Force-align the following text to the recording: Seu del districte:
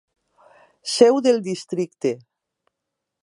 Seu 0.95 1.19
del 1.27 1.39
districte: 1.49 2.15